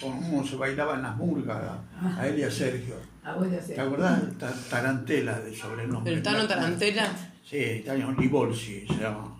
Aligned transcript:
cómo 0.00 0.46
se 0.46 0.56
bailaban 0.56 1.02
las 1.02 1.16
murgas 1.16 1.58
a, 1.62 2.20
a 2.20 2.26
él 2.28 2.38
y 2.38 2.42
a 2.42 2.50
Sergio. 2.50 2.94
Ah, 3.24 3.34
vos 3.34 3.50
de. 3.50 3.56
¿Te 3.58 3.80
acordás? 3.80 4.20
Ta- 4.38 4.54
Tarantela 4.70 5.40
de 5.40 5.54
sobrenombre. 5.56 6.12
¿El 6.12 6.22
Tano 6.22 6.46
Tarantela? 6.46 7.08
Sí, 7.48 7.82
Tano 7.84 8.12
Libolsi 8.12 8.86
se 8.86 8.94
llama. 8.94 9.32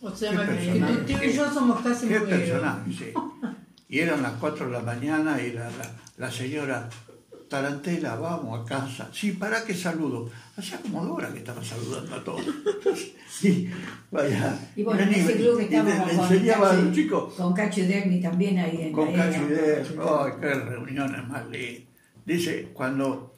O 0.00 0.10
sea, 0.14 0.30
que 0.32 1.04
tío 1.06 1.24
y 1.24 1.32
yo 1.32 1.50
somos 1.52 1.80
casi 1.80 2.08
Qué 2.08 2.20
personaje, 2.20 2.92
sí. 2.92 3.12
Y 3.88 4.00
eran 4.00 4.22
las 4.22 4.32
4 4.34 4.66
de 4.66 4.72
la 4.72 4.80
mañana 4.80 5.40
y 5.40 5.52
la, 5.52 5.64
la, 5.64 5.90
la 6.18 6.30
señora 6.30 6.88
Tarantela, 7.54 8.16
vamos 8.16 8.60
a 8.60 8.64
casa. 8.64 9.08
Sí, 9.12 9.30
¿para 9.32 9.64
qué 9.64 9.74
saludo? 9.74 10.28
Hacía 10.56 10.80
como 10.80 11.04
dos 11.04 11.18
horas 11.18 11.30
que 11.32 11.38
estaba 11.38 11.62
saludando 11.62 12.16
a 12.16 12.24
todos. 12.24 12.44
Sí, 13.34 13.68
vaya. 14.12 14.56
Y 14.76 14.84
bueno, 14.84 15.02
en 15.02 15.12
ese 15.12 15.34
club 15.36 15.58
que 15.58 15.64
estábamos 15.64 16.08
con 16.12 16.32
enseñaba 16.32 16.70
a 16.70 16.72
Cacho- 16.72 16.82
los 16.84 16.94
chicos 16.94 17.34
Con 17.34 17.52
Cacho 17.52 17.80
Dermi 17.82 18.20
también 18.20 18.58
ahí 18.60 18.82
en 18.82 18.92
con 18.92 19.12
Cacho 19.12 19.44
Dermi. 19.48 19.98
¡Ay, 20.08 20.32
qué 20.40 20.54
reuniones 20.54 21.28
más 21.28 21.44
lindas! 21.48 21.82
Dice, 22.24 22.68
cuando 22.72 23.34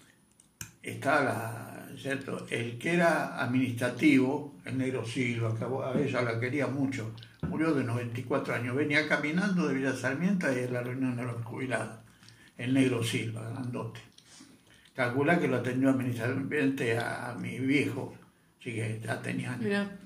está 0.82 1.24
la, 1.24 1.88
¿cierto? 2.00 2.46
el 2.50 2.76
que 2.78 2.92
era 2.94 3.42
administrativo, 3.42 4.54
el 4.66 4.76
negro 4.78 5.04
Silva, 5.06 5.54
que 5.58 5.64
a 5.64 5.98
ella 5.98 6.20
la 6.22 6.38
quería 6.38 6.66
mucho, 6.66 7.12
murió 7.48 7.72
de 7.72 7.82
94 7.82 8.54
años, 8.54 8.76
venía 8.76 9.08
caminando 9.08 9.66
de 9.66 9.74
Villa 9.74 9.94
Sarmiento 9.96 10.46
y 10.52 10.58
en 10.60 10.72
la 10.74 10.82
reunión 10.82 11.16
de 11.16 11.24
los 11.24 11.42
jubilados, 11.44 11.98
el 12.58 12.74
negro 12.74 13.02
Silva, 13.02 13.48
grandote. 13.50 14.00
Calcula 14.94 15.38
que 15.38 15.48
lo 15.48 15.56
atendió 15.56 15.90
administrativamente 15.90 16.96
a, 16.98 17.30
a 17.30 17.34
mi 17.34 17.58
viejo, 17.58 18.14
así 18.58 18.72
que 18.74 19.00
ya 19.04 19.20
tenía 19.20 19.50
años. 19.52 19.64
Mira. 19.64 19.98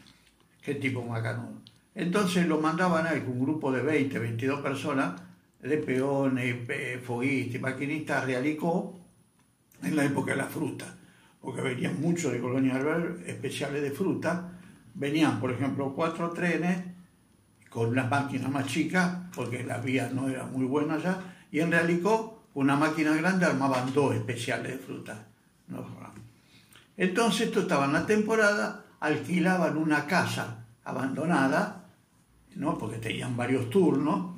Qué 0.63 0.75
tipo 0.75 1.03
macanudo. 1.05 1.55
Entonces 1.95 2.47
lo 2.47 2.61
mandaban 2.61 3.07
a 3.07 3.13
un 3.13 3.41
grupo 3.41 3.71
de 3.73 3.83
20, 3.83 4.19
22 4.19 4.61
personas, 4.61 5.21
de 5.61 5.77
peones, 5.79 6.55
pe- 6.67 6.99
foguistas 6.99 7.61
maquinistas, 7.61 8.25
Realicó, 8.25 8.99
en 9.83 9.97
la 9.97 10.05
época 10.05 10.33
de 10.33 10.39
la 10.39 10.47
fruta, 10.47 10.87
porque 11.41 11.61
venían 11.63 12.01
muchos 12.01 12.33
de 12.33 12.41
Colonia 12.41 12.79
Valle, 12.79 13.31
especiales 13.31 13.83
de 13.83 13.91
fruta, 13.91 14.53
venían, 14.95 15.41
por 15.41 15.51
ejemplo, 15.53 15.93
cuatro 15.95 16.31
trenes 16.31 16.79
con 17.69 17.95
las 17.95 18.11
máquinas 18.11 18.51
más 18.51 18.67
chicas, 18.67 19.19
porque 19.35 19.63
la 19.65 19.79
vía 19.79 20.11
no 20.13 20.29
era 20.29 20.45
muy 20.47 20.65
buena 20.67 20.95
allá, 20.95 21.19
y 21.53 21.61
en 21.61 21.71
Realicó, 21.71 22.40
una 22.55 22.77
máquina 22.77 23.15
grande, 23.15 23.47
armaban 23.47 23.93
dos 23.93 24.15
especiales 24.15 24.73
de 24.73 24.79
fruta. 24.79 25.27
Entonces, 26.97 27.49
esto 27.49 27.61
estaba 27.61 27.87
en 27.87 27.93
la 27.93 28.07
temporada, 28.07 28.85
alquilaban 29.01 29.77
una 29.77 30.07
casa 30.07 30.67
abandonada, 30.85 31.87
¿no? 32.57 32.77
porque 32.77 32.99
tenían 32.99 33.37
varios 33.37 33.71
turnos, 33.71 34.37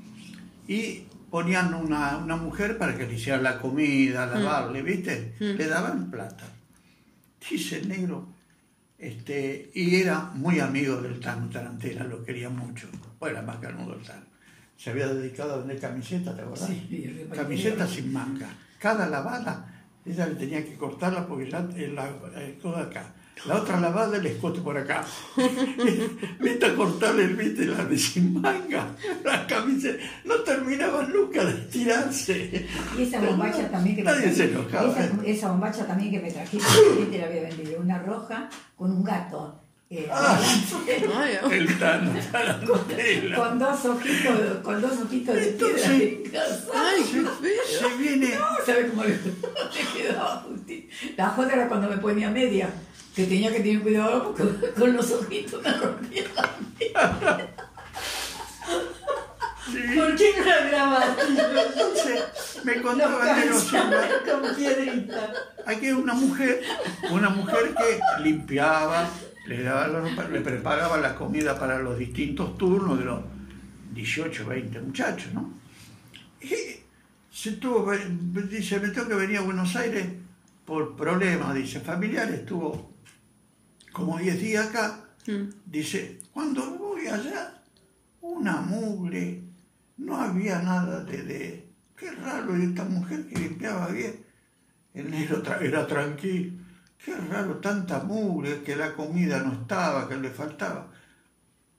y 0.69 1.04
ponían 1.30 1.74
una, 1.74 2.19
una 2.19 2.36
mujer 2.36 2.78
para 2.78 2.96
que 2.96 3.06
le 3.06 3.14
hiciera 3.14 3.41
la 3.41 3.58
comida, 3.58 4.26
lavarle, 4.26 4.82
¿viste? 4.82 5.34
Le 5.38 5.66
daban 5.66 6.10
plata. 6.10 6.44
Dice 7.50 7.78
el 7.78 7.88
negro, 7.88 8.28
este, 8.98 9.70
y 9.74 9.97
era 9.97 10.30
muy 10.34 10.60
amigo 10.60 11.00
del 11.00 11.19
Tano 11.19 11.48
Tarantela, 11.48 12.04
lo 12.04 12.22
quería 12.22 12.48
mucho, 12.48 12.86
pues 13.19 13.32
era 13.32 13.42
más 13.42 13.56
canudo 13.56 13.94
el 13.94 14.02
Tano. 14.02 14.31
Se 14.77 14.91
había 14.91 15.06
dedicado 15.09 15.55
a 15.55 15.56
vender 15.59 15.78
camisetas, 15.78 16.34
¿te 16.34 16.42
acordás? 16.42 16.67
Sí, 16.67 17.28
camisetas 17.34 17.91
sin 17.91 18.12
manga. 18.12 18.48
Cada 18.78 19.09
lavada, 19.09 19.87
ella 20.05 20.27
le 20.27 20.34
tenía 20.34 20.65
que 20.65 20.75
cortarla 20.75 21.27
porque 21.27 21.51
ya 21.51 21.61
la, 21.61 22.11
el 22.41 22.59
codo 22.59 22.77
acá. 22.77 23.15
La 23.47 23.56
otra 23.56 23.81
lavada 23.81 24.19
el 24.19 24.27
escote 24.27 24.61
por 24.61 24.77
acá. 24.77 25.05
Viste 26.41 26.67
a 26.67 26.75
cortarle 26.77 27.25
el 27.25 27.34
viste 27.34 27.65
la 27.67 27.84
de 27.84 27.98
sin 27.98 28.41
manga. 28.41 28.95
La 29.25 29.47
camiseta. 29.47 29.98
No 30.25 30.37
terminaban 30.37 31.12
nunca 31.12 31.45
de 31.45 31.53
estirarse. 31.53 32.69
Y 32.97 33.03
esa 33.03 33.20
bombacha 33.20 33.69
también 33.69 33.97
que 33.97 34.05
me 34.05 34.11
Nadie 34.12 34.33
se 34.33 34.45
enojaba. 34.45 34.93
Esa, 34.93 35.11
esa 35.25 35.48
bombacha 35.50 35.87
también 35.87 36.12
que 36.12 36.20
me 36.20 36.31
trajiste, 36.31 37.19
la 37.19 37.27
había 37.27 37.43
vendido. 37.43 37.81
Una 37.81 37.98
roja 37.98 38.48
con 38.77 38.93
un 38.93 39.03
gato. 39.03 39.61
Eh, 39.92 40.08
Ah, 40.10 40.41
El 41.50 41.78
Tano 41.78 42.12
Tarantela. 42.32 43.36
con 43.36 43.58
dos 43.58 43.84
ojitos, 43.84 44.41
con 44.62 44.80
dos 44.80 44.92
ojitos 45.04 45.34
de 45.34 45.47
piedra 45.53 46.32
casa. 46.32 46.66
ay, 46.75 47.03
qué 47.12 47.20
feo. 47.20 47.91
Se 47.91 47.97
viene. 47.98 48.31
¿Sabes 48.64 48.91
cómo 48.91 49.04
le, 49.04 49.19
quedaba? 49.97 50.47
La 51.16 51.28
joda 51.28 51.52
era 51.52 51.69
cuando 51.69 51.88
me 51.88 51.98
ponía 51.98 52.31
media, 52.31 52.70
que 53.14 53.25
tenía 53.25 53.52
que 53.52 53.60
tener 53.60 53.82
cuidado 53.82 54.34
porque 54.34 54.70
con 54.78 54.92
los 54.97 55.10
ojitos 55.10 55.62
me 55.62 55.72
rompía 55.72 56.25
la 56.34 56.50
media. 56.78 57.48
¿Por 59.72 60.16
qué 60.16 60.34
no 60.38 60.44
la 60.44 60.66
grabaste? 60.69 61.22
Entonces 61.22 62.65
me 62.65 62.77
Los 62.77 62.84
contaba 62.84 63.37
Nero 63.37 63.59
Silva. 63.59 64.09
Con 64.31 64.55
piedrita. 64.55 65.33
Aquí 65.66 65.87
hay 65.87 65.93
una 65.93 66.15
mujer, 66.15 66.62
una 67.10 67.31
mujer 67.31 67.75
que 67.75 68.22
limpiaba, 68.22 69.09
le, 69.47 69.62
daba 69.62 69.88
la 69.88 70.00
ropa, 70.00 70.28
le 70.28 70.41
preparaba 70.41 70.99
la 70.99 71.15
comida 71.15 71.59
para 71.59 71.78
los 71.78 71.99
distintos 71.99 72.56
turnos 72.59 72.99
de 72.99 73.05
los 73.05 73.21
18, 73.94 74.47
20 74.47 74.81
muchachos, 74.81 75.32
¿no? 75.32 75.53
Y 76.41 76.55
se 77.31 77.53
tuvo, 77.53 77.93
dice, 78.50 78.81
me 78.81 78.88
tengo 78.88 79.09
que 79.09 79.15
venir 79.15 79.38
a 79.38 79.43
Buenos 79.43 79.75
Aires 79.77 80.06
por 80.65 80.97
problemas, 80.97 81.55
dice, 81.55 81.81
familiares, 81.81 82.41
estuvo 82.41 82.93
como 83.93 84.19
10 84.19 84.41
días 84.41 84.69
acá, 84.69 85.05
dice, 85.66 86.19
cuando 86.32 86.62
voy 86.77 87.06
allá, 87.06 87.62
una 88.21 88.61
mugre, 88.61 89.41
no 89.97 90.16
había 90.16 90.60
nada 90.62 91.04
de, 91.04 91.22
de 91.22 91.69
qué 91.97 92.10
raro, 92.12 92.56
y 92.58 92.64
esta 92.64 92.84
mujer 92.84 93.26
que 93.28 93.38
limpiaba 93.38 93.88
bien, 93.88 94.25
el 94.94 95.10
negro 95.10 95.42
era 95.60 95.86
tranquilo. 95.86 96.60
Qué 97.04 97.16
raro, 97.16 97.56
tanta 97.58 98.04
mugre, 98.04 98.62
que 98.62 98.76
la 98.76 98.94
comida 98.94 99.42
no 99.42 99.52
estaba, 99.62 100.08
que 100.08 100.16
le 100.16 100.31
faltaba. 100.31 100.88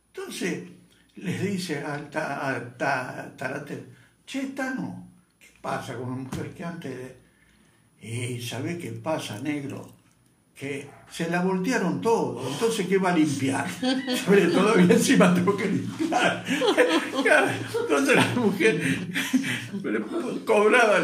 Entonces 0.07 0.69
le 1.15 1.37
dice 1.39 1.79
al 1.83 2.09
ta, 2.09 2.75
ta- 2.77 3.33
Tarantela, 3.37 3.83
che, 4.25 4.47
Tano, 4.47 5.07
¿qué 5.39 5.47
pasa 5.61 5.95
con 5.95 6.09
una 6.11 6.23
mujer 6.23 6.53
que 6.53 6.63
antes 6.65 6.91
de... 6.97 7.23
Y 8.01 8.41
¿sabe 8.41 8.77
qué 8.77 8.91
pasa, 8.91 9.39
negro? 9.39 9.95
Que 10.55 10.87
se 11.11 11.29
la 11.29 11.41
voltearon 11.41 11.99
todo, 11.99 12.41
entonces 12.47 12.87
¿qué 12.87 12.97
va 12.97 13.11
a 13.11 13.17
limpiar? 13.17 13.67
Sobre 14.25 14.47
todavía 14.47 14.95
encima 14.95 15.33
tengo 15.33 15.57
que 15.57 15.65
limpiar. 15.65 16.45
Entonces 17.81 18.15
la 18.15 18.25
mujer 18.35 18.81
cobraba, 20.45 20.99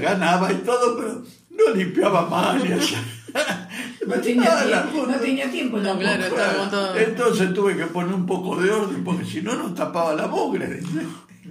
ganaba 0.00 0.52
y 0.52 0.56
todo, 0.56 0.96
pero 0.96 1.22
no 1.50 1.74
limpiaba 1.74 2.28
mal. 2.28 2.60
y 2.66 4.06
No 4.06 4.14
tenía, 4.20 4.58
Ah, 4.58 4.64
la 4.64 4.82
tiempo, 4.82 5.06
no 5.06 5.18
tenía 5.18 5.50
tiempo 5.50 5.78
No, 5.78 5.98
claro, 5.98 6.24
estaba 6.24 6.70
todo. 6.70 6.96
Entonces 6.96 7.54
tuve 7.54 7.76
que 7.76 7.86
poner 7.86 8.14
un 8.14 8.26
poco 8.26 8.56
de 8.56 8.70
orden 8.70 9.04
porque 9.04 9.24
si 9.24 9.42
no 9.42 9.54
nos 9.54 9.74
tapaba 9.74 10.14
la 10.14 10.26
mugre. 10.26 10.80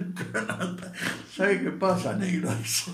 ¿Sabe 1.36 1.62
qué 1.62 1.70
pasa, 1.70 2.14
negro? 2.14 2.50
Eso. 2.62 2.92